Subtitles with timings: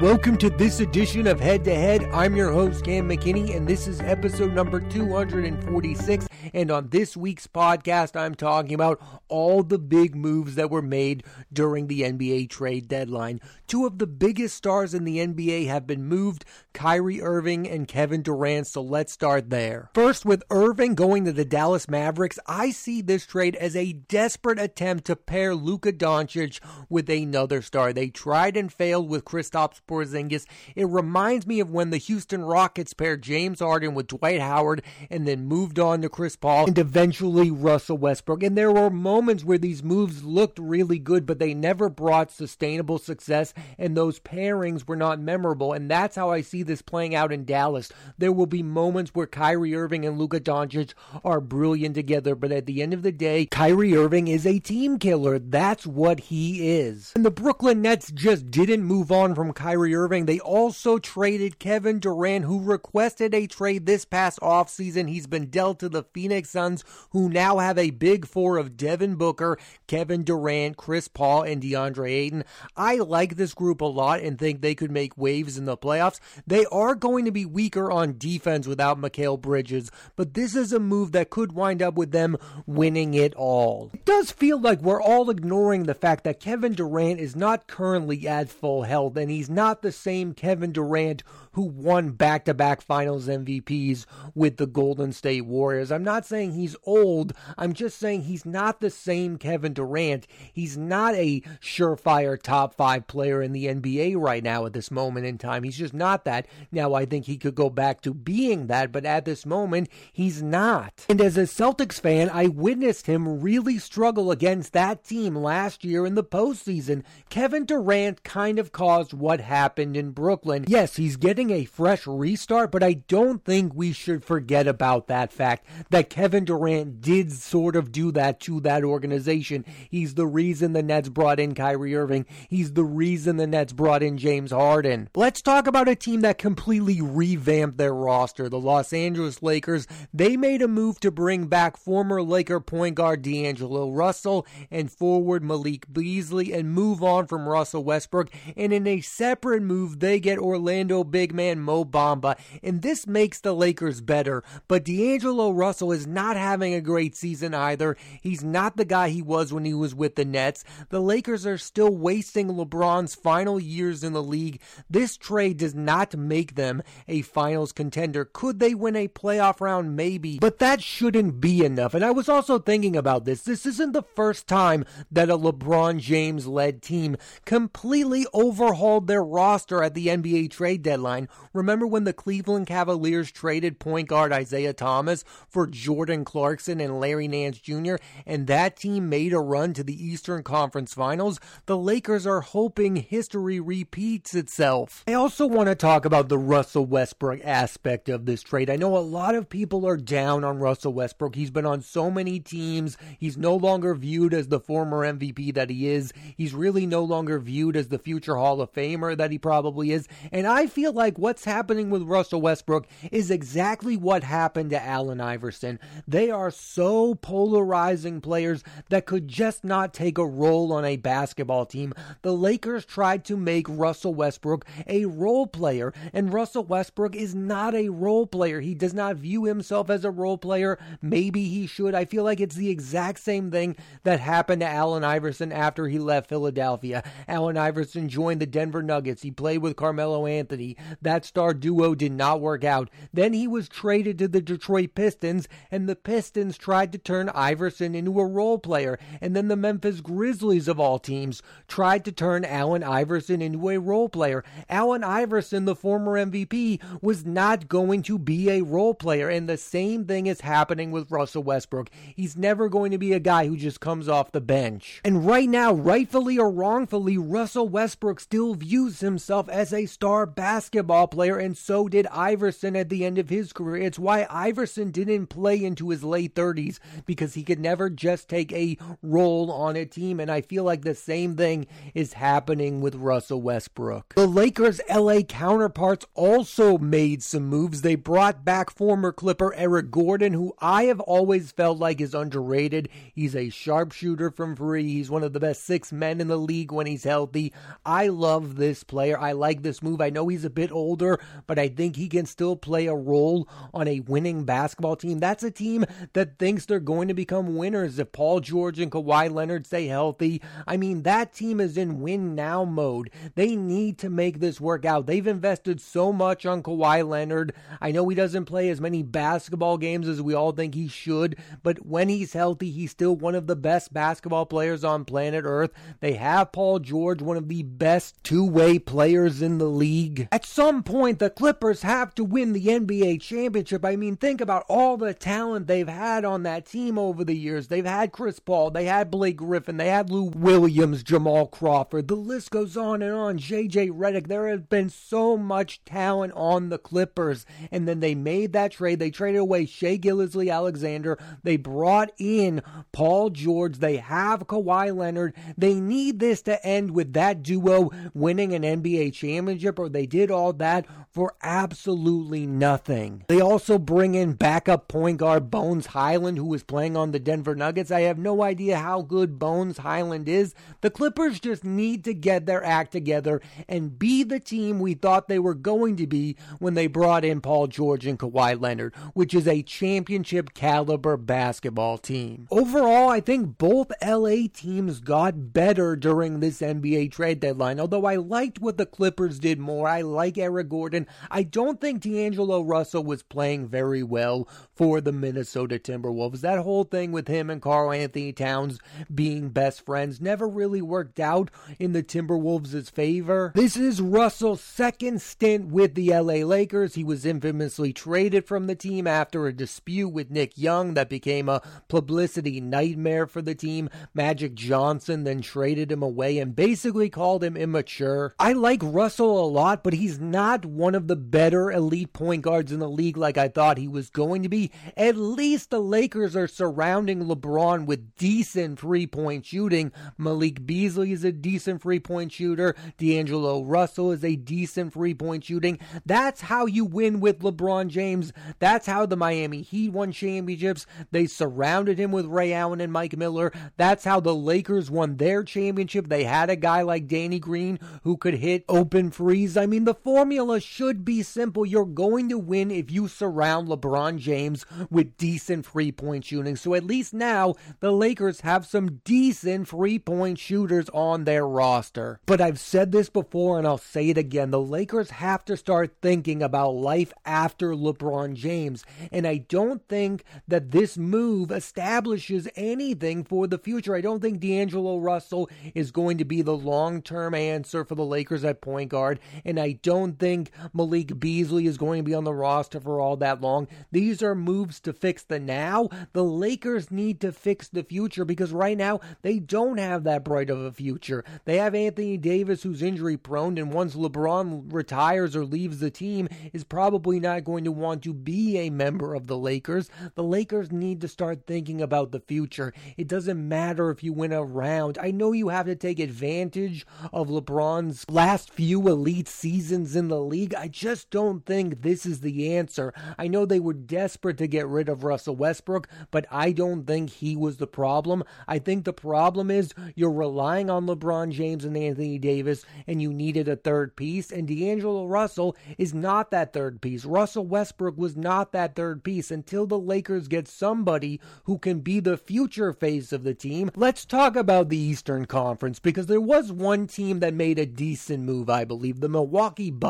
[0.00, 2.04] Welcome to this edition of Head to Head.
[2.12, 6.28] I'm your host, Cam McKinney, and this is episode number 246.
[6.54, 11.24] And on this week's podcast, I'm talking about all the big moves that were made
[11.52, 13.40] during the NBA trade deadline.
[13.66, 18.22] Two of the biggest stars in the NBA have been moved Kyrie Irving and Kevin
[18.22, 19.90] Durant, so let's start there.
[19.94, 24.60] First, with Irving going to the Dallas Mavericks, I see this trade as a desperate
[24.60, 27.92] attempt to pair Luka Doncic with another star.
[27.92, 30.46] They tried and failed with Kristaps Porzingis.
[30.76, 35.26] It reminds me of when the Houston Rockets paired James Harden with Dwight Howard and
[35.26, 38.42] then moved on to Chris Paul and eventually Russell Westbrook.
[38.42, 42.98] And there were moments where these moves looked really good, but they never brought sustainable
[42.98, 45.72] success, and those pairings were not memorable.
[45.72, 47.90] And that's how I see this playing out in Dallas.
[48.18, 50.92] There will be moments where Kyrie Irving and Luka Doncic
[51.24, 54.98] are brilliant together, but at the end of the day, Kyrie Irving is a team
[54.98, 55.38] killer.
[55.38, 57.12] That's what he is.
[57.14, 60.26] And the Brooklyn Nets just didn't move on from Kyrie Kyrie Irving.
[60.26, 65.08] They also traded Kevin Durant, who requested a trade this past offseason.
[65.08, 69.14] He's been dealt to the Phoenix Suns, who now have a big four of Devin
[69.14, 72.44] Booker, Kevin Durant, Chris Paul, and DeAndre Ayton.
[72.76, 76.18] I like this group a lot and think they could make waves in the playoffs.
[76.44, 80.80] They are going to be weaker on defense without Mikal Bridges, but this is a
[80.80, 83.90] move that could wind up with them winning it all.
[83.94, 88.26] It does feel like we're all ignoring the fact that Kevin Durant is not currently
[88.26, 91.22] at full health and he's not not the same Kevin Durant
[91.58, 95.90] who won back to back finals MVPs with the Golden State Warriors.
[95.90, 97.32] I'm not saying he's old.
[97.56, 100.28] I'm just saying he's not the same Kevin Durant.
[100.52, 105.26] He's not a surefire top five player in the NBA right now at this moment
[105.26, 105.64] in time.
[105.64, 106.46] He's just not that.
[106.70, 110.40] Now, I think he could go back to being that, but at this moment, he's
[110.40, 111.06] not.
[111.08, 116.06] And as a Celtics fan, I witnessed him really struggle against that team last year
[116.06, 117.02] in the postseason.
[117.30, 120.64] Kevin Durant kind of caused what happened in Brooklyn.
[120.68, 125.32] Yes, he's getting a fresh restart, but I don't think we should forget about that
[125.32, 129.64] fact that Kevin Durant did sort of do that to that organization.
[129.90, 132.26] He's the reason the Nets brought in Kyrie Irving.
[132.48, 135.08] He's the reason the Nets brought in James Harden.
[135.14, 138.48] Let's talk about a team that completely revamped their roster.
[138.48, 143.22] The Los Angeles Lakers, they made a move to bring back former Laker point guard
[143.22, 148.30] D'Angelo Russell and forward Malik Beasley and move on from Russell Westbrook.
[148.56, 153.06] And in a separate separate move, they get Orlando big man Mo Bamba, and this
[153.06, 154.42] makes the Lakers better.
[154.68, 157.96] But D'Angelo Russell is not having a great season either.
[158.20, 160.64] He's not the guy he was when he was with the Nets.
[160.90, 164.60] The Lakers are still wasting LeBron's final years in the league.
[164.88, 168.24] This trade does not make them a finals contender.
[168.24, 169.96] Could they win a playoff round?
[169.96, 170.38] Maybe.
[170.38, 171.94] But that shouldn't be enough.
[171.94, 173.42] And I was also thinking about this.
[173.42, 179.82] This isn't the first time that a LeBron James led team completely overhauled their roster
[179.82, 181.17] at the NBA trade deadline.
[181.52, 187.26] Remember when the Cleveland Cavaliers traded point guard Isaiah Thomas for Jordan Clarkson and Larry
[187.26, 187.96] Nance Jr.,
[188.26, 191.40] and that team made a run to the Eastern Conference Finals?
[191.66, 195.02] The Lakers are hoping history repeats itself.
[195.08, 198.70] I also want to talk about the Russell Westbrook aspect of this trade.
[198.70, 201.34] I know a lot of people are down on Russell Westbrook.
[201.34, 202.98] He's been on so many teams.
[203.18, 206.12] He's no longer viewed as the former MVP that he is.
[206.36, 210.08] He's really no longer viewed as the future Hall of Famer that he probably is.
[210.32, 215.20] And I feel like what's happening with Russell Westbrook is exactly what happened to Allen
[215.20, 215.78] Iverson.
[216.08, 221.66] They are so polarizing players that could just not take a role on a basketball
[221.66, 221.94] team.
[222.22, 227.76] The Lakers tried to make Russell Westbrook a role player, and Russell Westbrook is not
[227.76, 228.60] a role player.
[228.60, 230.76] He does not view himself as a role player.
[231.00, 231.94] Maybe he should.
[231.94, 236.00] I feel like it's the exact same thing that happened to Allen Iverson after he
[236.00, 237.04] left Philadelphia.
[237.28, 238.88] Allen Iverson joined the Denver.
[238.88, 239.22] Nuggets.
[239.22, 240.76] He played with Carmelo Anthony.
[241.00, 242.90] That star duo did not work out.
[243.12, 247.94] Then he was traded to the Detroit Pistons, and the Pistons tried to turn Iverson
[247.94, 248.98] into a role player.
[249.20, 253.78] And then the Memphis Grizzlies, of all teams, tried to turn Allen Iverson into a
[253.78, 254.42] role player.
[254.68, 259.28] Allen Iverson, the former MVP, was not going to be a role player.
[259.28, 261.90] And the same thing is happening with Russell Westbrook.
[262.16, 265.00] He's never going to be a guy who just comes off the bench.
[265.04, 270.87] And right now, rightfully or wrongfully, Russell Westbrook still views himself as a star basketball
[270.88, 273.82] basketball player, and so did Iverson at the end of his career.
[273.82, 278.50] It's why Iverson didn't play into his late 30s because he could never just take
[278.52, 282.94] a role on a team, and I feel like the same thing is happening with
[282.94, 284.14] Russell Westbrook.
[284.14, 287.82] The Lakers' LA counterparts also made some moves.
[287.82, 292.88] They brought back former Clipper Eric Gordon, who I have always felt like is underrated.
[293.14, 294.88] He's a sharpshooter from free.
[294.88, 297.52] He's one of the best six men in the league when he's healthy.
[297.84, 299.18] I love this player.
[299.18, 300.00] I like this move.
[300.00, 303.48] I know he's a bit older, but I think he can still play a role
[303.74, 305.18] on a winning basketball team.
[305.18, 309.32] That's a team that thinks they're going to become winners if Paul George and Kawhi
[309.32, 310.40] Leonard stay healthy.
[310.66, 313.10] I mean, that team is in win now mode.
[313.34, 315.06] They need to make this work out.
[315.06, 317.52] They've invested so much on Kawhi Leonard.
[317.80, 321.36] I know he doesn't play as many basketball games as we all think he should,
[321.62, 325.70] but when he's healthy, he's still one of the best basketball players on planet Earth.
[326.00, 330.28] They have Paul George, one of the best two way players in the league.
[330.30, 333.84] At some point, the Clippers have to win the NBA championship.
[333.84, 337.68] I mean, think about all the talent they've had on that team over the years.
[337.68, 342.08] They've had Chris Paul, they had Blake Griffin, they had Lou Williams, Jamal Crawford.
[342.08, 343.38] The list goes on and on.
[343.38, 344.26] JJ Redick.
[344.28, 347.46] There has been so much talent on the Clippers.
[347.72, 348.98] And then they made that trade.
[348.98, 351.18] They traded away Shai Gilgeous-Alexander.
[351.42, 352.62] They brought in
[352.92, 353.78] Paul George.
[353.78, 355.34] They have Kawhi Leonard.
[355.56, 360.30] They need this to end with that duo winning an NBA championship, or they did
[360.30, 363.24] all that for absolutely nothing.
[363.28, 367.54] They also bring in backup point guard Bones Hyland, who was playing on the Denver
[367.54, 367.90] Nuggets.
[367.90, 370.54] I have no idea how good Bones Hyland is.
[370.80, 375.28] The Clippers just need to get their act together and be the team we thought
[375.28, 379.34] they were going to be when they brought in Paul George and Kawhi Leonard, which
[379.34, 382.46] is a championship caliber basketball team.
[382.50, 388.16] Overall, I think both LA teams got better during this NBA trade deadline, although I
[388.16, 389.88] liked what the Clippers did more.
[389.88, 391.06] I like Eric Gordon.
[391.30, 396.40] I don't think D'Angelo Russell was playing very well for the Minnesota Timberwolves.
[396.40, 398.78] That whole thing with him and Karl-Anthony Towns
[399.14, 403.52] being best friends never really worked out in the Timberwolves' favor.
[403.54, 406.94] This is Russell's second stint with the LA Lakers.
[406.94, 411.48] He was infamously traded from the team after a dispute with Nick Young that became
[411.48, 413.90] a publicity nightmare for the team.
[414.14, 418.34] Magic Johnson then traded him away and basically called him immature.
[418.38, 422.72] I like Russell a lot, but he's not one of the better elite point guards
[422.72, 424.70] in the league like I thought he was going to be.
[424.96, 429.92] At least the Lakers are surrounding LeBron with decent three point shooting.
[430.16, 432.74] Malik Beasley is a decent three point shooter.
[432.98, 435.78] D'Angelo Russell is a decent three point shooting.
[436.04, 438.32] That's how you win with LeBron James.
[438.58, 440.86] That's how the Miami Heat won championships.
[441.10, 443.52] They surrounded him with Ray Allen and Mike Miller.
[443.76, 446.08] That's how the Lakers won their championship.
[446.08, 449.56] They had a guy like Danny Green who could hit open threes.
[449.56, 451.64] I mean, the formula should be simple.
[451.64, 456.56] You're going to win if you surround LeBron James with decent three point shooting.
[456.56, 462.18] So at least now the Lakers have some decent three point shooters on their roster.
[462.26, 464.50] But I've said this before and I'll say it again.
[464.50, 468.84] The Lakers have to start thinking about life after LeBron James.
[469.12, 473.94] And I don't think that this move establishes anything for the future.
[473.94, 478.04] I don't think D'Angelo Russell is going to be the long term answer for the
[478.04, 479.20] Lakers at point guard.
[479.44, 483.16] And I don't think Malik Beasley is going to be on the roster for all
[483.16, 483.68] that long.
[483.90, 485.88] These are moves to fix the now.
[486.12, 490.50] The Lakers need to fix the future because right now they don't have that bright
[490.50, 491.24] of a future.
[491.44, 496.28] They have Anthony Davis who's injury prone, and once LeBron retires or leaves the team,
[496.52, 499.90] is probably not going to want to be a member of the Lakers.
[500.14, 502.72] The Lakers need to start thinking about the future.
[502.96, 504.98] It doesn't matter if you win a round.
[504.98, 510.20] I know you have to take advantage of LeBron's last few elite seasons in the
[510.20, 510.54] league.
[510.54, 512.94] I just don't think this is the answer.
[513.18, 517.10] I know they were desperate to get rid of Russell Westbrook, but I don't think
[517.10, 518.24] he was the problem.
[518.46, 523.12] I think the problem is you're relying on LeBron James and Anthony Davis, and you
[523.12, 527.04] needed a third piece, and D'Angelo Russell is not that third piece.
[527.04, 532.00] Russell Westbrook was not that third piece until the Lakers get somebody who can be
[532.00, 533.70] the future face of the team.
[533.74, 538.22] Let's talk about the Eastern Conference because there was one team that made a decent
[538.22, 539.87] move, I believe, the Milwaukee Bucks.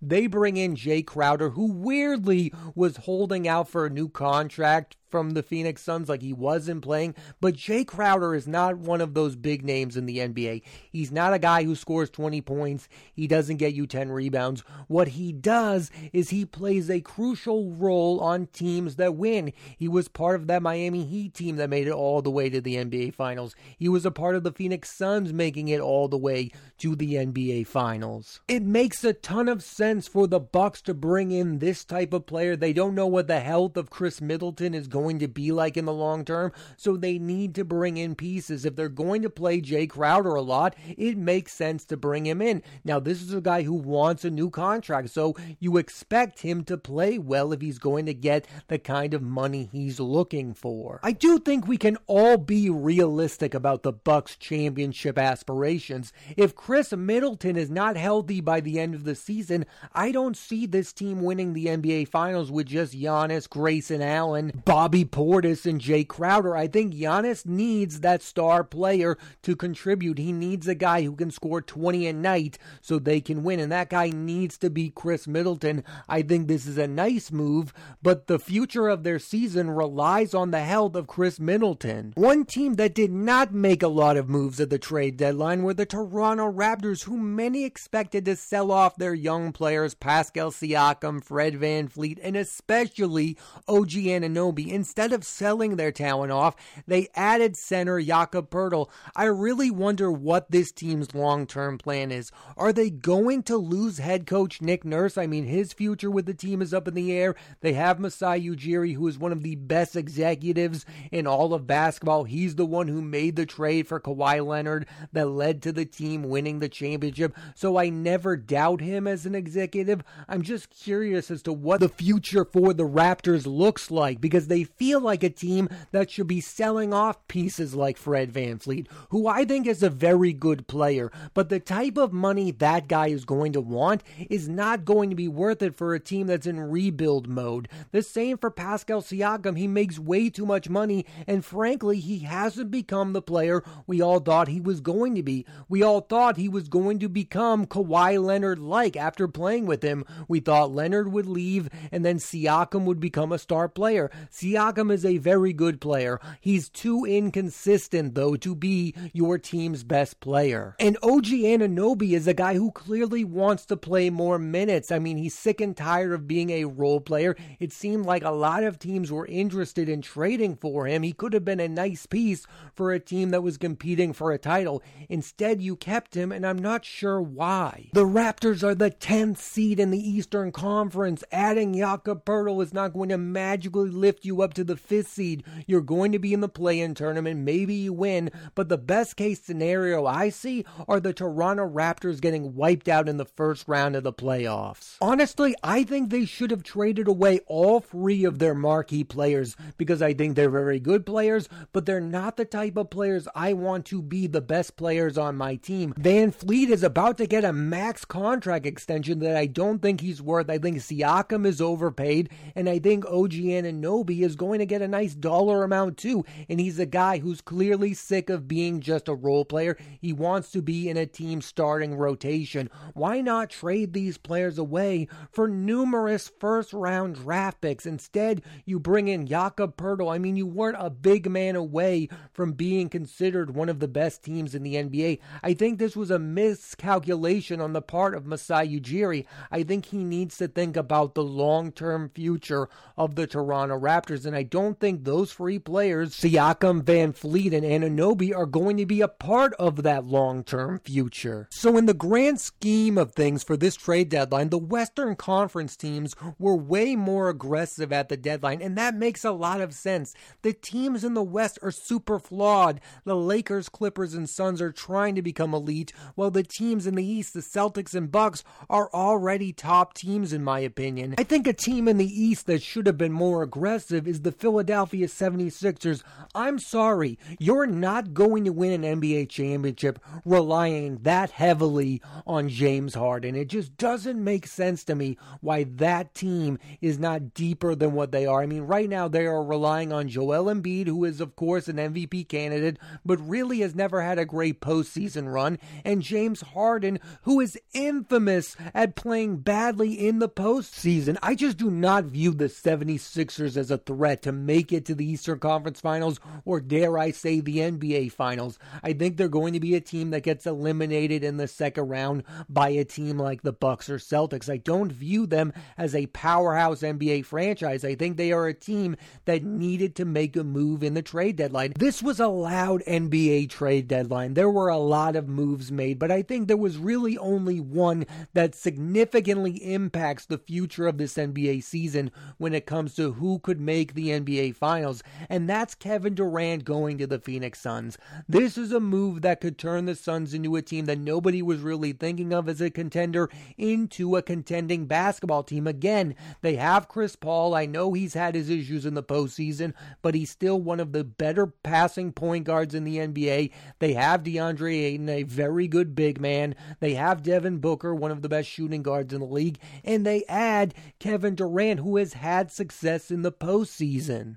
[0.00, 5.30] They bring in Jae Crowder, who weirdly was holding out for a new contract from
[5.30, 9.36] the Phoenix Suns like he wasn't playing, but Jae Crowder is not one of those
[9.36, 10.62] big names in the NBA.
[10.90, 12.88] He's not a guy who scores 20 points.
[13.12, 14.62] He doesn't get you 10 rebounds.
[14.88, 19.52] What he does is he plays a crucial role on teams that win.
[19.78, 22.60] He was part of that Miami Heat team that made it all the way to
[22.60, 23.54] the NBA Finals.
[23.78, 27.14] He was a part of the Phoenix Suns making it all the way to the
[27.14, 28.40] NBA Finals.
[28.48, 32.26] It makes a ton of sense for the Bucks to bring in this type of
[32.26, 32.56] player.
[32.56, 35.84] They don't know what the health of Khris Middleton is going to be like in
[35.84, 38.64] the long term, so they need to bring in pieces.
[38.64, 42.40] If they're going to play Jae Crowder a lot, it makes sense to bring him
[42.40, 42.62] in.
[42.84, 46.76] Now, this is a guy who wants a new contract, so you expect him to
[46.76, 51.00] play well if he's going to get the kind of money he's looking for.
[51.02, 56.12] I do think we can all be realistic about the Bucks championship aspirations.
[56.36, 60.66] If Khris Middleton is not healthy by the end of the season, I don't see
[60.66, 66.06] this team winning the NBA Finals with just Giannis, Grayson Allen, Bobby Portis, and Jae
[66.06, 66.54] Crowder.
[66.54, 70.18] I think Giannis needs that star player to contribute.
[70.18, 73.72] He needs a guy who can score 20 a night so they can win, and
[73.72, 75.82] that guy needs to be Khris Middleton.
[76.06, 77.72] I think this is a nice move,
[78.02, 82.12] but the future of their season relies on the health of Khris Middleton.
[82.16, 85.72] One team that did not make a lot of moves at the trade deadline were
[85.72, 91.54] the Toronto Raptors, who many expected to sell off their young players Pascal Siakam, Fred
[91.54, 94.68] VanVleet, and especially OG Anunoby.
[94.74, 96.56] Instead of selling their talent off,
[96.88, 98.90] they added center Jakob Poeltl.
[99.14, 102.32] I really wonder what this team's long term plan is.
[102.56, 105.16] Are they going to lose head coach Nick Nurse?
[105.16, 107.36] I mean, his future with the team is up in the air.
[107.60, 112.24] They have Masai Ujiri, who is one of the best executives in all of basketball.
[112.24, 116.24] He's the one who made the trade for Kawhi Leonard that led to the team
[116.24, 117.36] winning the championship.
[117.54, 120.02] So I never doubt him as an executive.
[120.28, 124.63] I'm just curious as to what the future for the Raptors looks like because they
[124.64, 129.44] feel like a team that should be selling off pieces like Fred VanVleet, who I
[129.44, 131.10] think is a very good player.
[131.34, 135.16] But the type of money that guy is going to want is not going to
[135.16, 137.68] be worth it for a team that's in rebuild mode.
[137.92, 139.56] The same for Pascal Siakam.
[139.56, 144.20] He makes way too much money, and frankly, he hasn't become the player we all
[144.20, 145.46] thought he was going to be.
[145.68, 150.04] We all thought he was going to become Kawhi Leonard like after playing with him.
[150.28, 154.10] We thought Leonard would leave and then Siakam would become a star player.
[154.30, 156.20] Siakam is a very good player.
[156.40, 160.76] He's too inconsistent, though, to be your team's best player.
[160.78, 164.90] And OG Anunoby is a guy who clearly wants to play more minutes.
[164.92, 167.36] I mean, he's sick and tired of being a role player.
[167.58, 171.02] It seemed like a lot of teams were interested in trading for him.
[171.02, 174.38] He could have been a nice piece for a team that was competing for a
[174.38, 174.82] title.
[175.08, 177.90] Instead, you kept him, and I'm not sure why.
[177.92, 181.24] The Raptors are the 10th seed in the Eastern Conference.
[181.32, 185.42] Adding Jakob Poeltl is not going to magically lift you up to the 5th seed.
[185.66, 187.40] You're going to be in the play in tournament.
[187.40, 192.54] Maybe you win, but the best case scenario I see are the Toronto Raptors getting
[192.54, 194.96] wiped out in the first round of the playoffs.
[195.00, 200.02] Honestly, I think they should have traded away all three of their marquee players because
[200.02, 203.86] I think they're very good players, but they're not the type of players I want
[203.86, 205.94] to be the best players on my team.
[205.94, 210.50] VanVleet is about to get a max contract extension that I don't think he's worth.
[210.50, 214.88] I think Siakam is overpaid, and I think OG Anunoby is going to get a
[214.88, 216.24] nice dollar amount too.
[216.48, 219.76] And he's a guy who's clearly sick of being just a role player.
[220.00, 222.70] He wants to be in a team starting rotation.
[222.94, 227.86] Why not trade these players away for numerous first round draft picks?
[227.86, 230.12] Instead, you bring in Jakob Poeltl.
[230.12, 234.22] I mean, you weren't a big man away from being considered one of the best
[234.22, 235.20] teams in the NBA.
[235.42, 239.26] I think this was a miscalculation on the part of Masai Ujiri.
[239.50, 244.23] I think he needs to think about the long term future of the Toronto Raptors,
[244.26, 249.00] and I don't think those three players, Siakam, VanVleet, and Anunoby, are going to be
[249.00, 251.48] a part of that long term future.
[251.50, 256.14] So, in the grand scheme of things for this trade deadline, the Western Conference teams
[256.38, 260.14] were way more aggressive at the deadline, and that makes a lot of sense.
[260.42, 262.80] The teams in the West are super flawed.
[263.04, 267.04] The Lakers, Clippers, and Suns are trying to become elite, while the teams in the
[267.04, 271.14] East, the Celtics and Bucks, are already top teams, in my opinion.
[271.18, 274.32] I think a team in the East that should have been more aggressive is the
[274.32, 276.02] Philadelphia 76ers.
[276.34, 282.94] I'm sorry, you're not going to win an NBA championship relying that heavily on James
[282.94, 283.34] Harden.
[283.36, 288.12] It just doesn't make sense to me why that team is not deeper than what
[288.12, 288.42] they are.
[288.42, 291.76] I mean, right now they are relying on Joel Embiid, who is, of course, an
[291.76, 297.40] MVP candidate, but really has never had a great postseason run, and James Harden, who
[297.40, 301.16] is infamous at playing badly in the postseason.
[301.22, 304.94] I just do not view the 76ers as a threat threat to make it to
[304.94, 308.58] the Eastern Conference Finals or dare I say the NBA Finals.
[308.82, 312.22] I think they're going to be a team that gets eliminated in the second round
[312.46, 314.52] by a team like the Bucks or Celtics.
[314.52, 317.82] I don't view them as a powerhouse NBA franchise.
[317.82, 318.94] I think they are a team
[319.24, 321.72] that needed to make a move in the trade deadline.
[321.78, 324.34] This was a loud NBA trade deadline.
[324.34, 328.04] There were a lot of moves made, but I think there was really only one
[328.34, 333.60] that significantly impacts the future of this NBA season when it comes to who could
[333.60, 337.98] make the NBA Finals, and that's Kevin Durant going to the Phoenix Suns.
[338.28, 341.60] This is a move that could turn the Suns into a team that nobody was
[341.60, 345.66] really thinking of as a contender into a contending basketball team.
[345.66, 347.54] Again, they have Chris Paul.
[347.54, 351.04] I know he's had his issues in the postseason, but he's still one of the
[351.04, 353.50] better passing point guards in the NBA.
[353.78, 356.54] They have DeAndre Ayton, a very good big man.
[356.80, 359.58] They have Devin Booker, one of the best shooting guards in the league.
[359.84, 363.73] And they add Kevin Durant, who has had success in the postseason.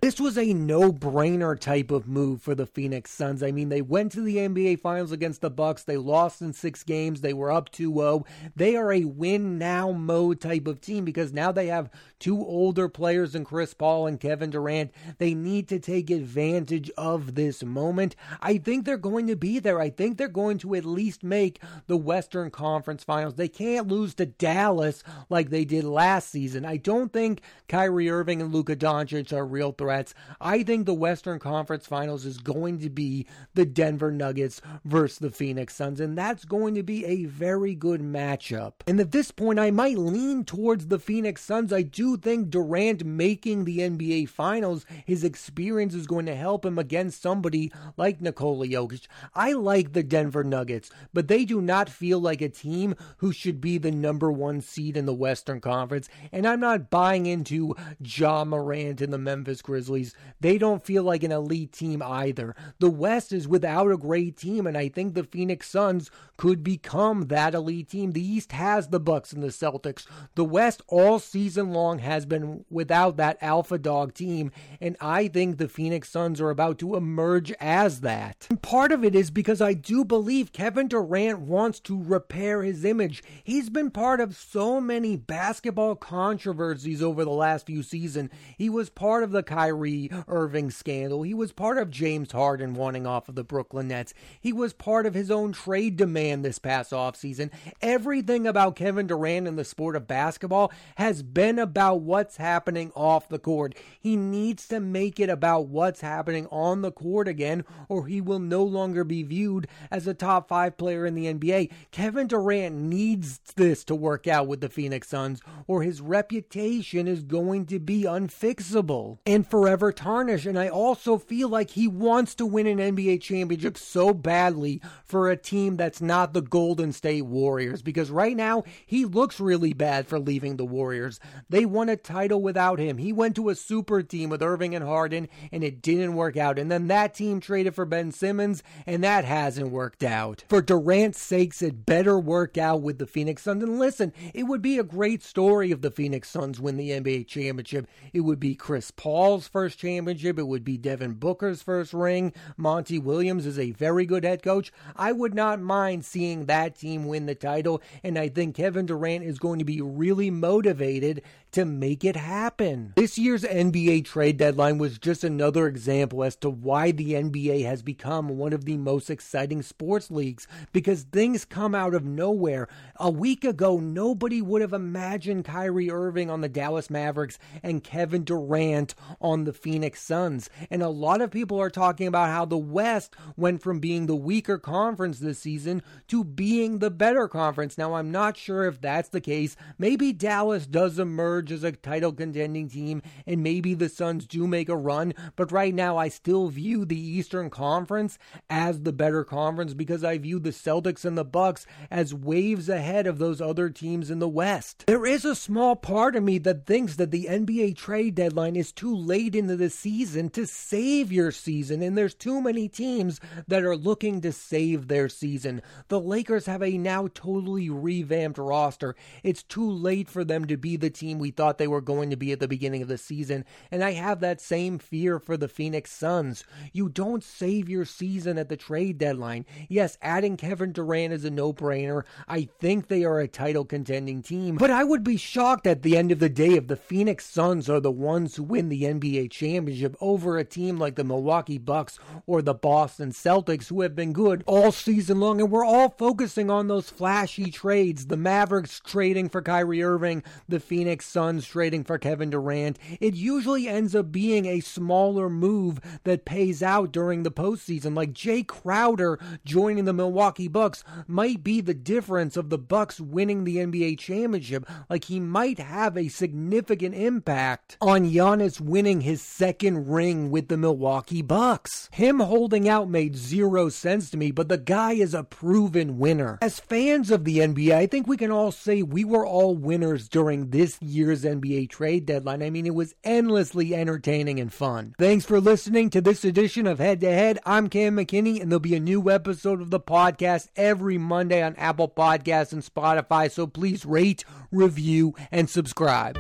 [0.02, 3.44] This was a no brainer type of move for the Phoenix Suns.
[3.44, 5.84] I mean, they went to the NBA Finals against the Bucks.
[5.84, 7.22] They lost in six games.
[7.22, 8.26] They were up 2 0.
[8.56, 11.90] They are a win now mode type of team because now they have
[12.20, 14.92] two older players in Chris Paul and Kevin Durant.
[15.18, 18.16] They need to take advantage of this moment.
[18.42, 19.80] I think they're going to be there.
[19.80, 23.36] I think they're going to at least make the Western Conference Finals.
[23.36, 26.66] They can't lose to Dallas like they did last season.
[26.66, 30.14] I don't think Kyrie Irving and Luka Doncic are real threats.
[30.42, 35.30] I think the Western Conference Finals is going to be the Denver Nuggets versus the
[35.30, 38.74] Phoenix Suns, and that's going to be a very good matchup.
[38.88, 41.72] And at this point, I might lean towards the Phoenix Suns.
[41.74, 46.78] I do think Durant making the NBA Finals, his experience is going to help him
[46.78, 49.08] against somebody like Nikola Jokic.
[49.34, 53.62] I like the Denver Nuggets, but they do not feel like a team who should
[53.62, 56.10] be the number one seed in the Western Conference.
[56.32, 60.14] And I'm not buying into Ja Morant and the Memphis Grizzlies.
[60.40, 62.56] They don't feel like an elite team either.
[62.80, 67.28] The West is without a great team, and I think the Phoenix Suns could become
[67.28, 68.12] that elite team.
[68.12, 70.06] The East has the Bucks and the Celtics.
[70.36, 75.58] The West all season long has been without that alpha dog team, and I think
[75.58, 78.48] the Phoenix Suns are about to emerge as that.
[78.50, 82.86] And part of it is because I do believe Kevin Durant wants to repair his
[82.86, 83.24] image.
[83.44, 88.30] He's been part of so many basketball controversies over the last few seasons.
[88.58, 91.24] He was part of the Kyrie Irving scandal.
[91.24, 94.14] He was part of James Harden wanting off of the Brooklyn Nets.
[94.42, 97.50] He was part of his own trade demand this past offseason.
[97.82, 103.30] Everything about Kevin Durant in the sport of basketball has been about what's happening off
[103.30, 103.76] the court.
[103.98, 108.40] He needs to make it about what's happening on the court again, or he will
[108.40, 111.72] no longer be viewed as a top five player in the NBA.
[111.92, 117.24] Kevin Durant needs this to work out with the Phoenix Suns, or his reputation is
[117.24, 120.46] going to be unfixable and forever tarnished.
[120.46, 125.30] And I also feel like he wants to win an NBA championship so badly for
[125.30, 130.08] a team that's not the Golden State Warriors, because right now he looks really bad
[130.08, 131.20] for leaving the Warriors.
[131.50, 132.98] They won a title without him.
[132.98, 136.60] He went to a super team with Irving and Harden, and it didn't work out.
[136.60, 140.44] And then that team traded for Ben Simmons, and that hasn't worked out.
[140.50, 143.64] For Durant's sakes, it better work out with the Phoenix Suns.
[143.64, 147.28] And listen, it would be a great story if the Phoenix Suns win the NBA
[147.28, 147.88] championship.
[148.14, 150.40] It would be Chris Paul's first championship.
[150.40, 152.34] It would be Devin Booker's first ring.
[152.56, 154.72] Monty Williams is a very good head coach.
[154.96, 159.24] I would not mind seeing that team win the title, and I think Kevin Durant
[159.24, 161.22] is going to be really motivated
[161.52, 162.94] to make it happen.
[162.96, 167.82] This year's NBA trade deadline was just another example as to why the NBA has
[167.82, 172.68] become one of the most exciting sports leagues because things come out of nowhere.
[172.98, 178.24] A week ago, nobody would have imagined Kyrie Irving on the Dallas Mavericks and Kevin
[178.24, 178.77] Durant
[179.22, 180.50] on the Phoenix Suns.
[180.70, 184.16] And a lot of people are talking about how the West went from being the
[184.16, 187.78] weaker conference this season to being the better conference.
[187.78, 189.56] Now, I'm not sure if that's the case.
[189.78, 194.70] Maybe Dallas does emerge as a title contending team, and maybe the Suns do make
[194.70, 195.14] a run.
[195.36, 198.18] But right now, I still view the Eastern Conference
[198.50, 203.08] as the better conference because I view the Celtics and the Bucks as waves ahead
[203.08, 204.86] of those other teams in the West.
[204.88, 208.67] There is a small part of me that thinks that the NBA trade deadline is
[208.72, 213.64] too late into the season to save your season, and there's too many teams that
[213.64, 215.62] are looking to save their season.
[215.88, 218.96] The Lakers have a now totally revamped roster.
[219.24, 222.16] It's too late for them to be the team we thought they were going to
[222.16, 225.48] be at the beginning of the season, and I have that same fear for the
[225.48, 226.44] Phoenix Suns.
[226.74, 229.46] You don't save your season at the trade deadline.
[229.70, 232.04] Yes, adding Kevin Durant is a no brainer.
[232.28, 235.98] I think they are a title contending team, but I would be shocked at the
[235.98, 239.32] end of the day if the Phoenix Suns are the ones who win the NBA
[239.32, 244.14] championship over a team like the Milwaukee Bucks or the Boston Celtics, who have been
[244.14, 245.40] good all season long.
[245.42, 250.60] And we're all focusing on those flashy trades the Mavericks trading for Kyrie Irving, the
[250.60, 252.78] Phoenix Suns trading for Kevin Durant.
[253.00, 258.14] It usually ends up being a smaller move that pays out during the postseason, like
[258.14, 263.58] Jae Crowder joining the Milwaukee Bucks might be the difference of the Bucks winning the
[263.58, 264.66] NBA championship.
[264.90, 270.58] Like he might have a significant impact on Giannis winning his second ring with the
[270.58, 271.90] Milwaukee Bucks.
[271.92, 276.38] Him holding out made zero sense to me, but the guy is a proven winner.
[276.42, 280.08] As fans of the NBA, I think we can all say we were all winners
[280.08, 282.44] during this year's NBA trade deadline.
[282.44, 284.96] I mean, it was endlessly entertaining and fun.
[284.98, 287.40] Thanks for listening to this edition of Head to Head.
[287.46, 291.56] I'm Cam McKinney, and there'll be a new episode of the podcast every Monday on
[291.56, 293.32] Apple Podcasts and Spotify.
[293.32, 296.18] So please rate, review, and subscribe.